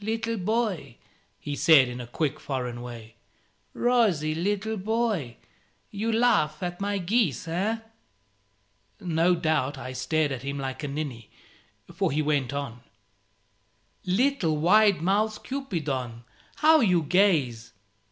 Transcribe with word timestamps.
"Little 0.00 0.36
boy," 0.36 0.94
he 1.40 1.56
said, 1.56 1.88
in 1.88 2.00
a 2.00 2.06
quick 2.06 2.38
foreign 2.38 2.82
way 2.82 3.16
"rosy 3.74 4.32
little 4.32 4.76
boy. 4.76 5.38
You 5.90 6.12
laugh 6.12 6.62
at 6.62 6.80
my 6.80 6.98
geese, 6.98 7.48
eh?" 7.48 7.78
No 9.00 9.34
doubt 9.34 9.78
I 9.78 9.92
stared 9.92 10.30
at 10.30 10.44
him 10.44 10.56
like 10.56 10.84
a 10.84 10.86
ninny, 10.86 11.30
for 11.92 12.12
he 12.12 12.22
went 12.22 12.52
on 12.52 12.82
"Little 14.06 14.56
wide 14.56 15.02
mouthed 15.02 15.42
Cupidon, 15.42 16.22
how 16.58 16.78
you 16.78 17.02
gaze! 17.02 17.72